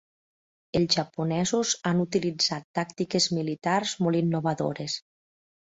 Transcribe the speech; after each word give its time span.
Els 0.79 0.95
japonesos 0.99 1.73
han 1.91 2.01
utilitzat 2.05 2.67
tàctiques 2.81 3.29
militars 3.41 3.95
molt 4.07 4.25
innovadores. 4.25 5.01